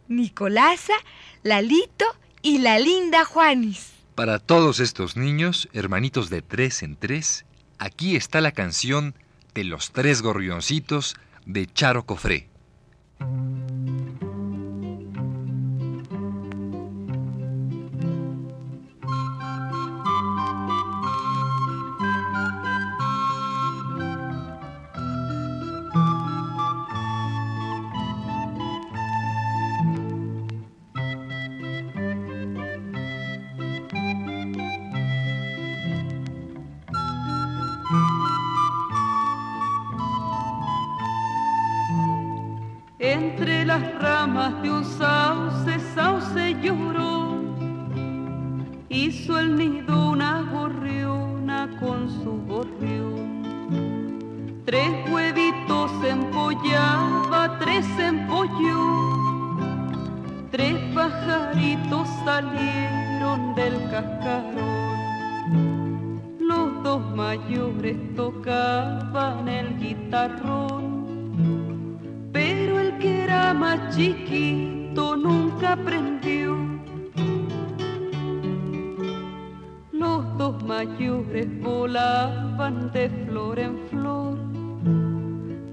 Nicolasa, 0.08 0.96
Lalito 1.44 2.06
y 2.42 2.58
la 2.58 2.80
linda 2.80 3.26
Juanis. 3.26 3.92
Para 4.16 4.40
todos 4.40 4.80
estos 4.80 5.18
niños, 5.18 5.70
hermanitos 5.74 6.32
de 6.32 6.42
tres 6.42 6.82
en 6.82 6.96
tres, 6.96 7.46
aquí 7.78 8.16
está 8.16 8.42
la 8.42 8.54
canción 8.54 9.14
de 9.54 9.66
los 9.66 9.92
tres 9.92 10.24
gorrioncitos 10.24 11.16
de 11.46 11.68
Charo 11.68 12.08
Cofré. 12.08 12.50
Pajaritos 61.94 62.08
salieron 62.26 63.56
del 63.56 63.74
cascarón. 63.90 64.64
Los 66.40 66.84
dos 66.84 67.16
mayores 67.16 67.98
tocaban 68.16 69.48
el 69.48 69.78
guitarrón 69.80 70.94
pero 72.32 72.80
el 72.80 72.98
que 72.98 73.24
era 73.24 73.54
más 73.54 73.96
chiquito 73.96 75.16
nunca 75.16 75.74
aprendió. 75.74 76.58
Los 79.92 80.38
dos 80.38 80.64
mayores 80.64 81.48
volaban 81.62 82.92
de 82.92 83.10
flor 83.26 83.60
en 83.60 83.78
flor, 83.90 84.38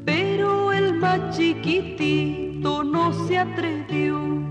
pero 0.04 0.72
el 0.72 0.94
más 0.94 1.36
chiquitito 1.36 2.84
no 2.84 3.12
se 3.26 3.38
atrevió. 3.38 4.49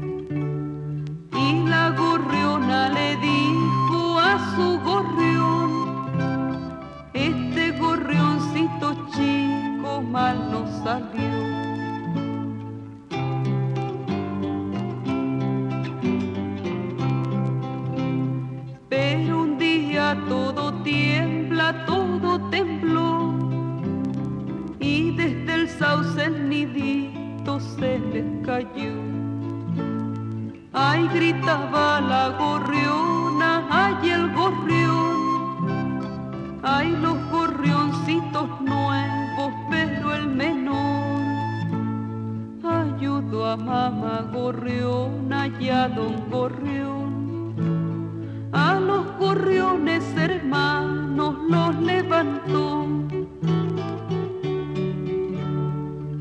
Y 1.49 1.63
la 1.67 1.89
gorriona 1.89 2.89
le 2.89 3.17
dijo 3.17 4.19
a 4.19 4.37
su 4.55 4.79
gorrión, 4.81 5.71
este 7.13 7.71
gorrioncito 7.71 8.93
chico 9.13 9.99
mal 9.99 10.37
no 10.51 10.67
salió. 10.83 11.33
Pero 18.89 19.41
un 19.41 19.57
día 19.57 20.15
todo 20.27 20.71
tiembla, 20.83 21.83
todo 21.87 22.39
tembló 22.51 23.33
y 24.79 25.15
desde 25.15 25.53
el 25.55 25.67
sauce 25.67 26.25
el 26.25 26.47
nidito 26.47 27.59
se 27.59 27.97
les 27.97 28.45
cayó. 28.45 29.08
Ay, 30.81 31.09
gritaba 31.13 31.99
la 31.99 32.29
gorriona, 32.39 33.67
ay 33.69 34.11
el 34.11 34.31
gorrión, 34.33 35.99
ay 36.63 36.95
los 37.01 37.17
gorrioncitos 37.29 38.47
nuevos, 38.61 39.51
pero 39.69 40.15
el 40.15 40.27
menor 40.29 41.19
ayudó 42.63 43.45
a 43.51 43.57
mamá 43.57 44.25
gorriona 44.31 45.47
y 45.59 45.67
a 45.67 45.89
don 45.89 46.15
gorrión. 46.31 47.09
A 48.53 48.79
los 48.79 49.05
gorriones 49.17 50.05
hermanos 50.15 51.35
los 51.49 51.75
levantó 51.81 52.87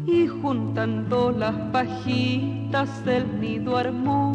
y 0.05 0.27
juntando 0.27 1.31
las 1.31 1.55
pajitas 1.71 2.58
el 3.07 3.41
nido 3.41 3.79
armó. 3.79 4.33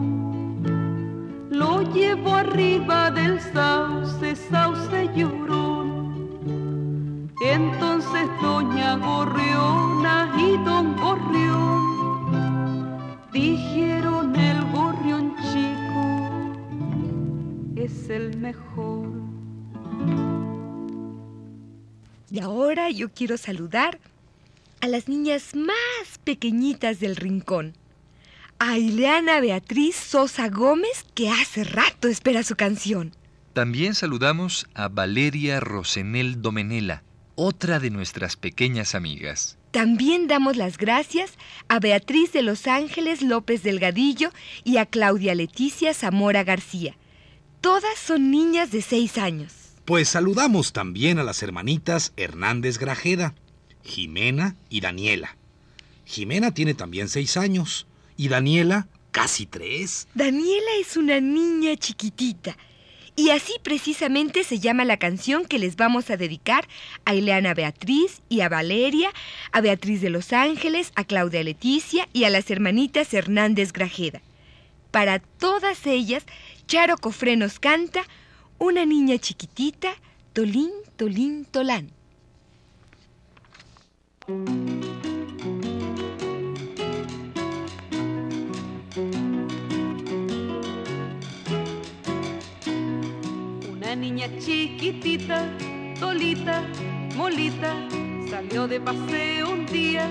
Lo 1.52 1.82
llevó 1.93 2.36
arriba 2.36 3.12
del 3.12 3.39
sauce, 3.39 4.36
sauce 4.36 5.10
llorón. 5.15 6.43
Entonces 7.46 8.28
doña 8.41 8.96
Gorriona 8.98 10.34
y 10.38 10.58
don 10.65 10.96
Gorrión 10.98 11.84
dijeron 13.32 14.36
el 14.36 14.63
gorrión 14.72 15.36
chico 15.52 16.54
es 17.76 18.10
el 18.10 18.38
mejor. 18.38 19.10
Y 22.32 22.39
ahora 22.39 22.89
yo 22.89 23.10
quiero 23.10 23.38
saludar 23.38 24.00
a 24.82 24.88
las 24.88 25.08
niñas 25.08 25.56
más 25.56 26.17
pequeñitas 26.24 27.00
del 27.00 27.15
rincón. 27.15 27.74
A 28.60 28.78
Ileana 28.78 29.39
Beatriz 29.39 29.96
Sosa 29.96 30.50
Gómez, 30.50 31.06
que 31.13 31.30
hace 31.30 31.63
rato 31.63 32.08
espera 32.08 32.44
su 32.44 32.56
canción. 32.56 33.12
También 33.54 33.94
saludamos 33.94 34.68
a 34.74 34.88
Valeria 34.88 35.60
Rosenel 35.60 36.42
Domenela, 36.42 37.04
otra 37.36 37.80
de 37.80 37.89
nuestras 37.89 38.36
pequeñas 38.36 38.96
amigas. 38.96 39.58
También 39.72 40.28
damos 40.28 40.56
las 40.56 40.78
gracias 40.78 41.34
a 41.68 41.80
Beatriz 41.80 42.32
de 42.32 42.42
Los 42.42 42.68
Ángeles 42.68 43.22
López 43.22 43.63
Delgadillo 43.63 44.32
y 44.63 44.78
a 44.78 44.86
Claudia 44.86 45.36
Leticia 45.36 45.94
Zamora 45.94 46.44
García. 46.44 46.96
Todas 47.60 47.98
son 47.98 48.32
niñas 48.32 48.72
de 48.72 48.82
seis 48.82 49.18
años. 49.18 49.54
Pues 49.86 50.10
saludamos 50.10 50.74
también 50.74 51.20
a 51.20 51.24
las 51.24 51.44
hermanitas 51.44 52.13
Hernández 52.18 52.78
Grajeda, 52.78 53.36
Jimena 53.84 54.56
y 54.70 54.82
Daniela. 54.82 55.38
Jimena 56.06 56.54
tiene 56.54 56.74
también 56.74 57.10
seis 57.10 57.36
años 57.38 57.88
y 58.17 58.28
Daniela 58.28 58.88
casi 59.12 59.45
tres. 59.45 60.08
Daniela 60.13 60.71
es 60.80 60.97
una 60.97 61.19
niña 61.19 61.76
chiquitita. 61.78 62.58
Y 63.15 63.30
así 63.30 63.54
precisamente 63.62 64.43
se 64.43 64.60
llama 64.60 64.86
la 64.86 64.97
canción 64.97 65.45
que 65.45 65.60
les 65.60 65.76
vamos 65.76 66.10
a 66.10 66.17
dedicar 66.17 66.67
a 67.06 67.13
Ileana 67.13 67.54
Beatriz 67.54 68.21
y 68.28 68.41
a 68.41 68.49
Valeria, 68.49 69.12
a 69.52 69.62
Beatriz 69.62 70.02
de 70.02 70.10
Los 70.10 70.34
Ángeles, 70.34 70.91
a 70.95 71.04
Claudia 71.04 71.43
Leticia 71.43 72.10
y 72.12 72.23
a 72.23 72.32
las 72.32 72.49
hermanitas 72.49 73.13
Hernández 73.13 73.71
Grajeda. 73.71 74.21
Para 74.89 75.19
todas 75.19 75.86
ellas, 75.86 76.26
Charo 76.65 76.97
Cofré 76.97 77.38
nos 77.38 77.60
canta 77.60 78.04
Una 78.58 78.86
niña 78.86 79.19
chiquitita, 79.19 79.89
Tolín, 80.34 80.71
Tolín, 80.95 81.45
Tolán. 81.45 81.91
Niña 94.04 94.28
chiquitita, 94.38 95.48
tolita, 95.98 96.62
molita, 97.16 97.74
salió 98.30 98.68
de 98.68 98.82
paseo 98.82 99.52
un 99.52 99.66
día, 99.66 100.06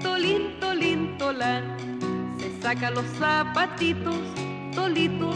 tolín, 0.00 0.60
tolín, 0.60 1.18
tolán. 1.18 1.64
Se 2.38 2.48
saca 2.62 2.92
los 2.92 3.04
zapatitos, 3.18 4.14
tolitos, 4.76 5.34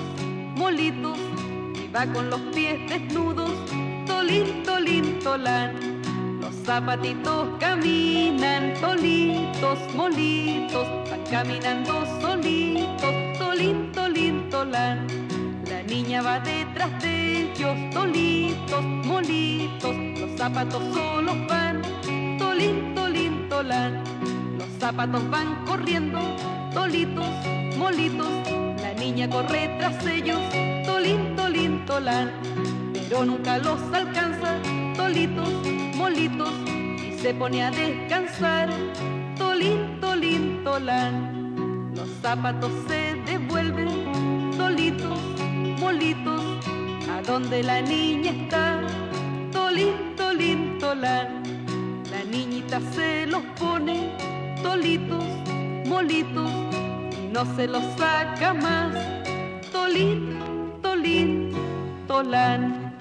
molitos, 0.54 1.18
y 1.82 1.88
va 1.92 2.06
con 2.12 2.30
los 2.30 2.40
pies 2.54 2.78
desnudos, 2.88 3.50
tolín, 4.06 4.62
tolín, 4.62 5.18
tolán. 5.18 5.72
Los 6.40 6.54
zapatitos 6.64 7.48
caminan, 7.58 8.74
tolitos, 8.80 9.78
molitos, 9.96 10.86
van 11.10 11.24
caminando 11.28 12.06
solitos, 12.20 13.14
tolín, 13.36 13.90
tolín, 13.90 14.48
tolán. 14.48 15.08
Niña 15.88 16.20
va 16.20 16.40
detrás 16.40 17.00
de 17.00 17.42
ellos, 17.42 17.76
tolitos, 17.92 18.82
molitos, 18.82 19.94
los 20.18 20.36
zapatos 20.36 20.82
solos 20.92 21.36
van, 21.48 21.80
tolín, 22.38 22.92
tolín, 22.94 23.48
tolán. 23.48 24.02
Los 24.58 24.68
zapatos 24.80 25.30
van 25.30 25.64
corriendo, 25.64 26.18
tolitos, 26.74 27.28
molitos, 27.78 28.28
la 28.82 28.94
niña 28.94 29.30
corre 29.30 29.76
tras 29.78 30.04
ellos, 30.06 30.40
tolín, 30.84 31.36
tolín, 31.36 31.86
tolán, 31.86 32.32
pero 32.92 33.24
nunca 33.24 33.58
los 33.58 33.80
alcanza, 33.92 34.56
tolitos, 34.96 35.48
molitos, 35.94 36.52
y 36.98 37.16
se 37.16 37.32
pone 37.32 37.62
a 37.62 37.70
descansar, 37.70 38.70
tolín, 39.38 40.00
tolín, 40.00 40.64
tolán. 40.64 41.94
Los 41.94 42.08
zapatos 42.20 42.72
se 42.88 43.14
devuelven, 43.24 44.50
tolitos, 44.56 45.18
molitos, 45.78 46.42
a 47.10 47.22
donde 47.22 47.62
la 47.62 47.82
niña 47.82 48.30
está, 48.32 48.80
tolín, 49.52 50.14
tolín, 50.16 50.78
tolán. 50.78 51.42
La 52.10 52.24
niñita 52.24 52.80
se 52.94 53.26
los 53.26 53.42
pone, 53.58 54.10
tolitos, 54.62 55.24
molitos, 55.86 56.50
y 57.18 57.32
no 57.32 57.44
se 57.56 57.66
los 57.66 57.82
saca 57.96 58.54
más, 58.54 58.94
tolín, 59.72 60.38
tolín, 60.82 61.52
tolán. 62.06 62.94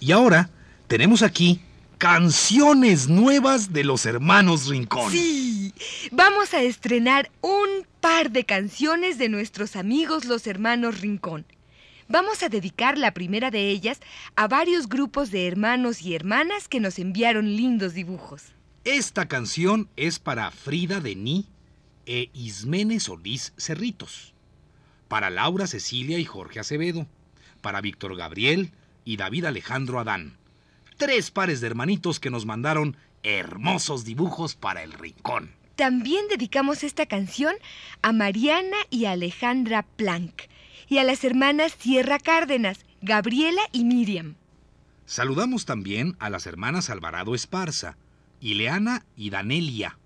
Y 0.00 0.12
ahora 0.12 0.50
tenemos 0.88 1.22
aquí 1.22 1.60
canciones 2.02 3.08
nuevas 3.08 3.72
de 3.72 3.84
los 3.84 4.06
hermanos 4.06 4.66
Rincón. 4.66 5.12
Sí, 5.12 5.72
vamos 6.10 6.52
a 6.52 6.60
estrenar 6.60 7.30
un 7.42 7.86
par 8.00 8.32
de 8.32 8.44
canciones 8.44 9.18
de 9.18 9.28
nuestros 9.28 9.76
amigos 9.76 10.24
los 10.24 10.48
hermanos 10.48 11.00
Rincón. 11.00 11.46
Vamos 12.08 12.42
a 12.42 12.48
dedicar 12.48 12.98
la 12.98 13.14
primera 13.14 13.52
de 13.52 13.68
ellas 13.68 14.00
a 14.34 14.48
varios 14.48 14.88
grupos 14.88 15.30
de 15.30 15.46
hermanos 15.46 16.02
y 16.02 16.16
hermanas 16.16 16.66
que 16.66 16.80
nos 16.80 16.98
enviaron 16.98 17.54
lindos 17.54 17.94
dibujos. 17.94 18.46
Esta 18.82 19.28
canción 19.28 19.88
es 19.94 20.18
para 20.18 20.50
Frida 20.50 20.98
Denis 20.98 21.44
e 22.06 22.30
Ismene 22.34 22.98
Solís 22.98 23.52
Cerritos, 23.56 24.34
para 25.06 25.30
Laura 25.30 25.68
Cecilia 25.68 26.18
y 26.18 26.24
Jorge 26.24 26.58
Acevedo, 26.58 27.06
para 27.60 27.80
Víctor 27.80 28.16
Gabriel 28.16 28.72
y 29.04 29.18
David 29.18 29.44
Alejandro 29.44 30.00
Adán. 30.00 30.41
Tres 30.96 31.30
pares 31.30 31.60
de 31.60 31.66
hermanitos 31.66 32.20
que 32.20 32.30
nos 32.30 32.46
mandaron 32.46 32.96
hermosos 33.22 34.04
dibujos 34.04 34.54
para 34.54 34.82
el 34.82 34.92
rincón. 34.92 35.50
También 35.76 36.28
dedicamos 36.28 36.84
esta 36.84 37.06
canción 37.06 37.54
a 38.02 38.12
Mariana 38.12 38.76
y 38.90 39.06
Alejandra 39.06 39.82
Planck 39.96 40.48
y 40.88 40.98
a 40.98 41.04
las 41.04 41.24
hermanas 41.24 41.74
Sierra 41.78 42.18
Cárdenas, 42.18 42.84
Gabriela 43.00 43.62
y 43.72 43.84
Miriam. 43.84 44.34
Saludamos 45.06 45.64
también 45.64 46.16
a 46.18 46.30
las 46.30 46.46
hermanas 46.46 46.90
Alvarado 46.90 47.34
Esparza, 47.34 47.96
Ileana 48.40 49.04
y 49.16 49.30
Danelia. 49.30 49.98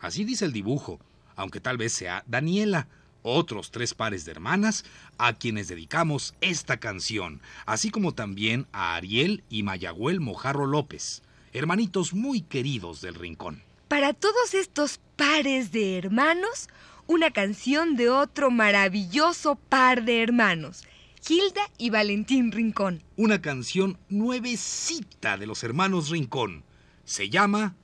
Así 0.00 0.24
dice 0.24 0.44
el 0.44 0.52
dibujo, 0.52 1.00
aunque 1.36 1.60
tal 1.60 1.78
vez 1.78 1.92
sea 1.92 2.24
Daniela, 2.26 2.88
otros 3.22 3.70
tres 3.70 3.94
pares 3.94 4.24
de 4.24 4.32
hermanas 4.32 4.84
a 5.18 5.34
quienes 5.34 5.68
dedicamos 5.68 6.34
esta 6.40 6.78
canción, 6.78 7.40
así 7.66 7.90
como 7.90 8.12
también 8.12 8.66
a 8.72 8.94
Ariel 8.94 9.44
y 9.48 9.62
Mayagüel 9.62 10.20
Mojarro 10.20 10.66
López, 10.66 11.22
hermanitos 11.52 12.14
muy 12.14 12.42
queridos 12.42 13.00
del 13.00 13.14
rincón. 13.14 13.62
Para 13.88 14.12
todos 14.14 14.54
estos 14.54 15.00
pares 15.16 15.72
de 15.72 15.98
hermanos, 15.98 16.68
una 17.06 17.30
canción 17.30 17.96
de 17.96 18.08
otro 18.08 18.50
maravilloso 18.50 19.56
par 19.56 20.04
de 20.04 20.22
hermanos, 20.22 20.84
Hilda 21.28 21.70
y 21.78 21.90
Valentín 21.90 22.50
Rincón. 22.50 23.02
Una 23.16 23.40
canción 23.40 23.98
nuevecita 24.08 25.36
de 25.36 25.46
los 25.46 25.62
hermanos 25.62 26.10
Rincón. 26.10 26.64
Se 27.04 27.30
llama 27.30 27.76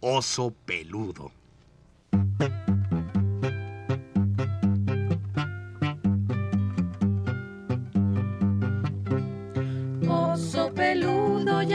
Oso 0.00 0.54
Peludo. 0.64 1.32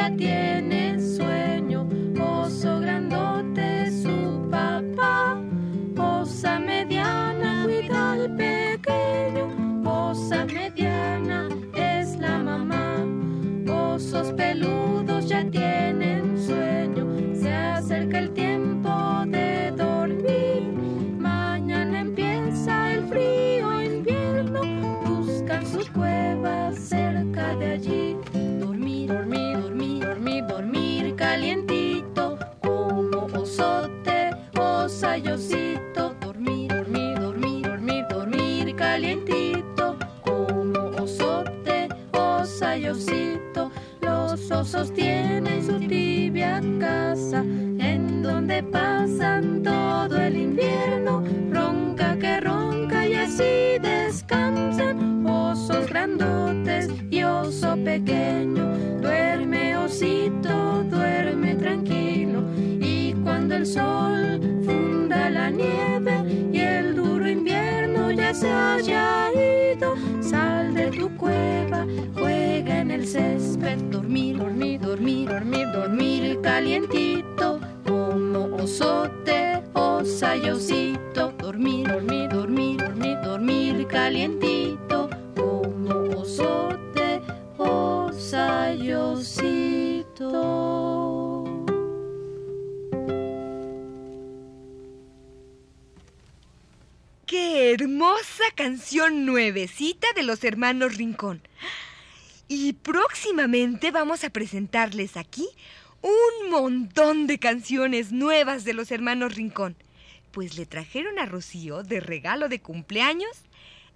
Ya 0.09 0.15
tiene 0.17 0.99
sueño, 0.99 1.87
oso 2.21 2.79
grandote 2.79 3.91
su 3.91 4.47
papá, 4.51 5.41
osa 5.97 6.59
mediana 6.59 7.63
cuida 7.65 8.11
al 8.11 8.35
pequeño, 8.35 9.81
osa 9.83 10.45
mediana 10.45 11.49
es 11.73 12.17
la 12.17 12.37
mamá. 12.37 13.03
Osos 13.67 14.31
peludos 14.33 15.27
ya 15.27 15.43
tienen 15.49 16.37
sueño, 16.37 17.05
se 17.33 17.51
acerca 17.51 18.19
el 18.19 18.29
tiempo 18.31 18.44
Los 44.85 44.91
osos 44.91 44.93
tienen 44.93 45.65
su 45.65 45.79
tibia 45.79 46.61
casa 46.79 47.39
en 47.39 48.21
donde 48.21 48.61
pasan 48.61 49.63
todo 49.63 50.15
el 50.17 50.37
invierno. 50.37 51.23
Ronca 51.51 52.15
que 52.19 52.39
ronca 52.39 53.07
y 53.07 53.15
así 53.15 53.79
descansan 53.81 55.25
osos 55.25 55.89
grandotes 55.89 56.89
y 57.09 57.23
oso 57.23 57.75
pequeño. 57.83 58.77
Duerme 59.01 59.75
osito, 59.75 60.83
duerme 60.83 61.55
tranquilo 61.55 62.43
y 62.79 63.13
cuando 63.23 63.55
el 63.55 63.65
sol 63.65 64.39
funda 64.65 65.31
la 65.31 65.49
nieve 65.49 66.47
y 66.53 66.59
el 66.59 66.95
duro 66.95 67.27
invierno 67.27 68.11
ya 68.11 68.35
se 68.35 68.51
haya 68.51 69.34
juega 72.13 72.79
en 72.79 72.91
el 72.91 73.07
césped, 73.07 73.77
dormir, 73.91 74.37
dormir, 74.37 74.79
dormir, 74.81 75.29
dormir, 75.29 75.67
dormir 75.71 76.39
calientito 76.41 77.59
como 77.87 78.55
osote, 78.55 79.61
osa 79.73 80.37
y 80.37 80.49
osito, 80.49 81.33
dormir, 81.37 81.87
dormir, 81.87 82.29
dormir, 82.29 82.77
dormir, 82.77 83.17
dormir 83.23 83.87
calientito 83.87 85.09
como 85.35 86.19
osote, 86.19 87.21
y 88.77 88.91
hermosa 97.95 98.43
canción 98.55 99.25
nuevecita 99.25 100.05
de 100.17 100.23
los 100.23 100.43
hermanos 100.43 100.97
Rincón! 100.97 101.41
Y 102.49 102.73
próximamente 102.73 103.91
vamos 103.91 104.25
a 104.25 104.29
presentarles 104.31 105.15
aquí 105.15 105.47
un 106.01 106.49
montón 106.49 107.25
de 107.25 107.39
canciones 107.39 108.11
nuevas 108.11 108.65
de 108.65 108.73
los 108.73 108.91
hermanos 108.91 109.35
Rincón, 109.35 109.77
pues 110.31 110.57
le 110.57 110.65
trajeron 110.65 111.19
a 111.19 111.25
Rocío 111.25 111.83
de 111.83 112.01
regalo 112.01 112.49
de 112.49 112.59
cumpleaños 112.59 113.31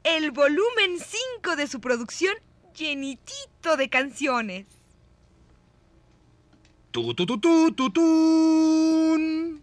el 0.06 0.32
volumen 0.32 0.98
5 1.42 1.58
de 1.58 1.68
su 1.68 1.82
producción 1.82 2.34
llenitito 2.74 3.76
de 3.76 3.90
canciones. 3.90 4.66
Tu, 6.92 7.14
tu, 7.14 7.26
tu, 7.26 7.38
tu, 7.38 7.72
tu, 7.74 7.90
tun. 7.90 9.62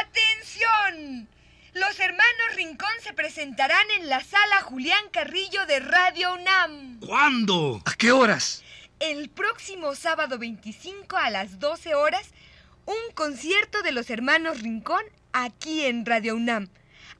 ¡Atención! 0.00 1.28
Los 1.74 1.98
hermanos 2.00 2.54
Rincón 2.54 2.90
se 3.02 3.14
presentarán 3.14 3.90
en 3.98 4.10
la 4.10 4.22
sala 4.22 4.60
Julián 4.60 5.04
Carrillo 5.10 5.64
de 5.64 5.80
Radio 5.80 6.34
UNAM. 6.34 7.00
¿Cuándo? 7.00 7.80
¿A 7.86 7.94
qué 7.94 8.12
horas? 8.12 8.62
El 9.00 9.30
próximo 9.30 9.94
sábado 9.94 10.38
25 10.38 11.16
a 11.16 11.30
las 11.30 11.58
12 11.60 11.94
horas, 11.94 12.28
un 12.84 13.14
concierto 13.14 13.80
de 13.80 13.92
los 13.92 14.10
hermanos 14.10 14.60
Rincón 14.60 15.02
aquí 15.32 15.86
en 15.86 16.04
Radio 16.04 16.36
UNAM. 16.36 16.68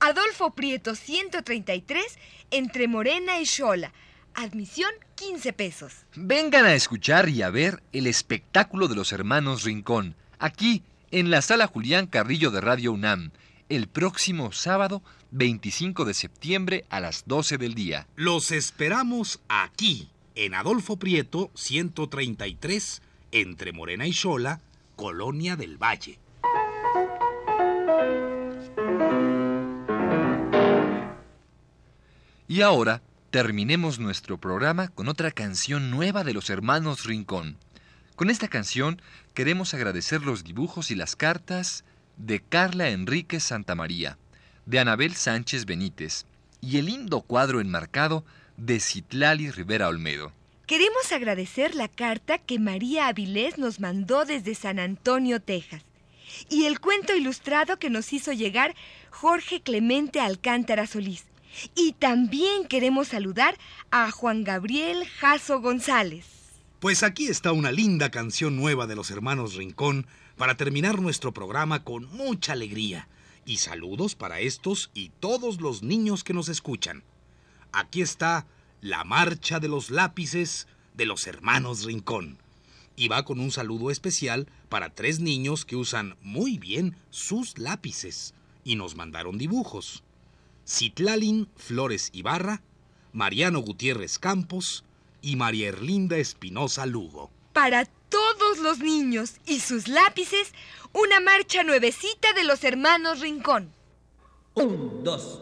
Adolfo 0.00 0.50
Prieto 0.50 0.96
133 0.96 2.18
entre 2.50 2.88
Morena 2.88 3.40
y 3.40 3.46
Xola. 3.46 3.90
Admisión 4.34 4.90
15 5.14 5.54
pesos. 5.54 5.94
Vengan 6.14 6.66
a 6.66 6.74
escuchar 6.74 7.30
y 7.30 7.40
a 7.40 7.48
ver 7.48 7.82
el 7.94 8.06
espectáculo 8.06 8.88
de 8.88 8.96
los 8.96 9.12
hermanos 9.12 9.62
Rincón, 9.62 10.14
aquí 10.38 10.82
en 11.10 11.30
la 11.30 11.40
sala 11.40 11.66
Julián 11.68 12.06
Carrillo 12.06 12.50
de 12.50 12.60
Radio 12.60 12.92
UNAM, 12.92 13.32
el 13.72 13.88
próximo 13.88 14.52
sábado 14.52 15.02
25 15.30 16.04
de 16.04 16.12
septiembre 16.12 16.84
a 16.90 17.00
las 17.00 17.24
12 17.26 17.56
del 17.56 17.74
día. 17.74 18.06
Los 18.16 18.50
esperamos 18.50 19.40
aquí, 19.48 20.10
en 20.34 20.52
Adolfo 20.52 20.98
Prieto 20.98 21.50
133, 21.54 23.00
entre 23.30 23.72
Morena 23.72 24.06
y 24.06 24.12
Xola, 24.12 24.60
Colonia 24.94 25.56
del 25.56 25.78
Valle. 25.82 26.18
Y 32.46 32.60
ahora 32.60 33.00
terminemos 33.30 33.98
nuestro 33.98 34.36
programa 34.36 34.88
con 34.88 35.08
otra 35.08 35.30
canción 35.30 35.90
nueva 35.90 36.24
de 36.24 36.34
los 36.34 36.50
hermanos 36.50 37.06
Rincón. 37.06 37.56
Con 38.16 38.28
esta 38.28 38.48
canción 38.48 39.00
queremos 39.32 39.72
agradecer 39.72 40.20
los 40.20 40.44
dibujos 40.44 40.90
y 40.90 40.94
las 40.94 41.16
cartas 41.16 41.86
de 42.16 42.40
Carla 42.40 42.90
Enríquez 42.90 43.44
Santamaría, 43.44 44.18
de 44.66 44.78
Anabel 44.78 45.14
Sánchez 45.14 45.64
Benítez 45.64 46.26
y 46.60 46.78
el 46.78 46.86
lindo 46.86 47.22
cuadro 47.22 47.60
enmarcado 47.60 48.24
de 48.56 48.80
Citlali 48.80 49.50
Rivera 49.50 49.88
Olmedo. 49.88 50.32
Queremos 50.66 51.12
agradecer 51.12 51.74
la 51.74 51.88
carta 51.88 52.38
que 52.38 52.58
María 52.58 53.08
Avilés 53.08 53.58
nos 53.58 53.80
mandó 53.80 54.24
desde 54.24 54.54
San 54.54 54.78
Antonio, 54.78 55.40
Texas, 55.40 55.82
y 56.48 56.64
el 56.66 56.80
cuento 56.80 57.14
ilustrado 57.14 57.78
que 57.78 57.90
nos 57.90 58.12
hizo 58.12 58.32
llegar 58.32 58.74
Jorge 59.10 59.60
Clemente 59.60 60.20
Alcántara 60.20 60.86
Solís. 60.86 61.24
Y 61.74 61.92
también 61.92 62.66
queremos 62.66 63.08
saludar 63.08 63.58
a 63.90 64.10
Juan 64.10 64.44
Gabriel 64.44 65.06
Jasso 65.18 65.60
González. 65.60 66.24
Pues 66.80 67.02
aquí 67.02 67.28
está 67.28 67.52
una 67.52 67.70
linda 67.70 68.10
canción 68.10 68.56
nueva 68.56 68.86
de 68.86 68.96
los 68.96 69.10
hermanos 69.10 69.56
Rincón 69.56 70.06
para 70.42 70.56
terminar 70.56 71.00
nuestro 71.00 71.32
programa 71.32 71.84
con 71.84 72.12
mucha 72.16 72.54
alegría. 72.54 73.06
Y 73.46 73.58
saludos 73.58 74.16
para 74.16 74.40
estos 74.40 74.90
y 74.92 75.10
todos 75.20 75.60
los 75.60 75.84
niños 75.84 76.24
que 76.24 76.34
nos 76.34 76.48
escuchan. 76.48 77.04
Aquí 77.70 78.02
está 78.02 78.48
la 78.80 79.04
marcha 79.04 79.60
de 79.60 79.68
los 79.68 79.90
lápices 79.90 80.66
de 80.94 81.06
los 81.06 81.28
hermanos 81.28 81.84
Rincón. 81.84 82.38
Y 82.96 83.06
va 83.06 83.24
con 83.24 83.38
un 83.38 83.52
saludo 83.52 83.92
especial 83.92 84.48
para 84.68 84.92
tres 84.92 85.20
niños 85.20 85.64
que 85.64 85.76
usan 85.76 86.16
muy 86.22 86.58
bien 86.58 86.96
sus 87.10 87.56
lápices 87.56 88.34
y 88.64 88.74
nos 88.74 88.96
mandaron 88.96 89.38
dibujos. 89.38 90.02
Citlalin 90.66 91.46
Flores 91.54 92.10
Ibarra, 92.12 92.62
Mariano 93.12 93.60
Gutiérrez 93.60 94.18
Campos 94.18 94.82
y 95.20 95.36
María 95.36 95.68
Erlinda 95.68 96.16
Espinosa 96.16 96.84
Lugo. 96.84 97.30
Para 97.52 97.84
todos 97.84 98.58
los 98.58 98.78
niños 98.78 99.34
y 99.46 99.60
sus 99.60 99.88
lápices, 99.88 100.52
una 100.92 101.20
marcha 101.20 101.62
nuevecita 101.62 102.32
de 102.34 102.44
los 102.44 102.64
hermanos 102.64 103.20
Rincón. 103.20 103.72
Un, 104.54 105.02
dos. 105.02 105.40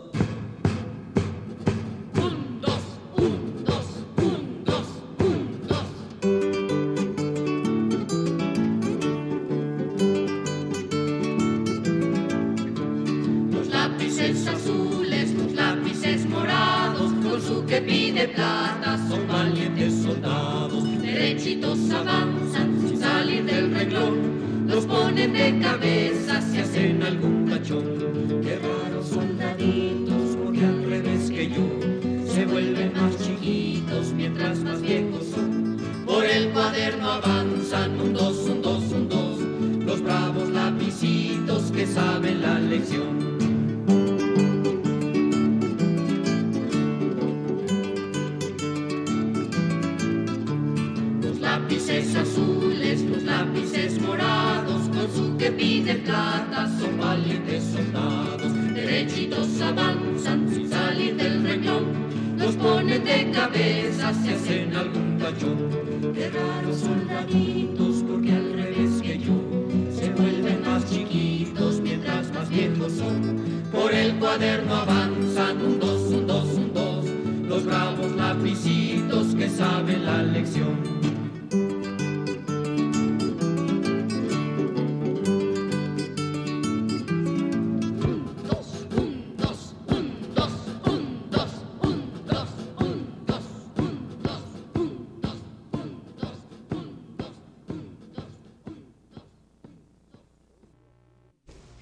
Valientes 57.41 57.65
soldados. 57.65 58.75
Derechitos 58.75 59.61
avanzan 59.61 60.49
sin 60.49 60.69
salir 60.69 61.17
del 61.17 61.43
renglón, 61.43 61.85
los 62.39 62.55
ponen 62.57 63.05
de 63.05 63.31
cabeza 63.31 64.13
si 64.15 64.31
hacen 64.31 64.75
algún 64.75 65.19
cachón. 65.19 66.13
Qué 66.15 66.31
raros 66.31 66.81
soldaditos, 66.81 68.05
porque 68.09 68.33
al 68.33 68.53
revés 68.53 69.03
que 69.03 69.19
yo, 69.19 69.35
se 69.93 70.11
vuelven 70.11 70.63
más 70.65 70.89
chiquitos 70.91 71.81
mientras 71.81 72.33
más 72.33 72.49
viejos 72.49 72.93
son. 72.93 73.41
Por 73.71 73.93
el 73.93 74.15
cuaderno 74.17 74.75
avanzan 74.75 75.63
un 75.63 75.79
dos, 75.79 76.01
un 76.13 76.27
dos, 76.27 76.49
un 76.55 76.73
dos, 76.73 77.07
los 77.49 77.65
bravos 77.65 78.13
lapicitos 78.17 79.35
que 79.35 79.49
saben 79.49 80.05
la 80.05 80.23
lección. 80.23 81.00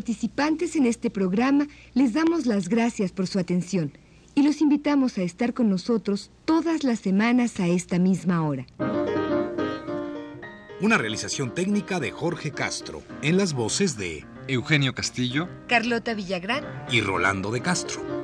Participantes 0.00 0.76
en 0.76 0.86
este 0.86 1.10
programa 1.10 1.66
les 1.92 2.14
damos 2.14 2.46
las 2.46 2.70
gracias 2.70 3.12
por 3.12 3.26
su 3.26 3.38
atención 3.38 3.92
y 4.34 4.42
los 4.42 4.62
invitamos 4.62 5.18
a 5.18 5.22
estar 5.22 5.52
con 5.52 5.68
nosotros 5.68 6.30
todas 6.46 6.84
las 6.84 7.00
semanas 7.00 7.60
a 7.60 7.66
esta 7.66 7.98
misma 7.98 8.42
hora. 8.42 8.64
Una 10.80 10.96
realización 10.96 11.52
técnica 11.52 12.00
de 12.00 12.12
Jorge 12.12 12.50
Castro, 12.50 13.02
en 13.20 13.36
las 13.36 13.52
voces 13.52 13.98
de 13.98 14.24
Eugenio 14.48 14.94
Castillo, 14.94 15.50
Carlota 15.68 16.14
Villagrán. 16.14 16.64
y 16.90 17.02
Rolando 17.02 17.50
de 17.50 17.60
Castro. 17.60 18.19